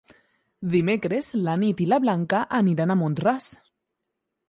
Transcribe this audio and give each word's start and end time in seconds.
Dimecres 0.75 1.29
na 1.49 1.55
Nit 1.65 1.85
i 1.87 1.89
na 1.93 2.01
Blanca 2.07 2.43
aniran 2.65 2.97
a 2.97 2.99
Mont-ras. 3.05 3.55